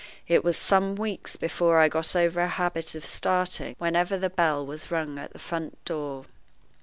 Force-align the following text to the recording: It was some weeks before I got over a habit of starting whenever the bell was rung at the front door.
It 0.27 0.43
was 0.43 0.57
some 0.57 0.95
weeks 0.95 1.35
before 1.35 1.77
I 1.79 1.87
got 1.87 2.15
over 2.15 2.41
a 2.41 2.47
habit 2.47 2.95
of 2.95 3.05
starting 3.05 3.75
whenever 3.77 4.17
the 4.17 4.31
bell 4.31 4.65
was 4.65 4.89
rung 4.89 5.19
at 5.19 5.31
the 5.31 5.37
front 5.37 5.85
door. 5.85 6.25